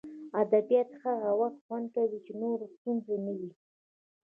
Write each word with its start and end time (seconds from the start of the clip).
ادبیات 0.41 0.89
هغه 1.03 1.29
وخت 1.41 1.59
خوند 1.65 1.87
کوي 1.95 2.19
چې 2.25 2.33
نورې 2.41 2.65
ستونزې 2.75 3.15
نه 3.25 3.33
وي 3.39 3.51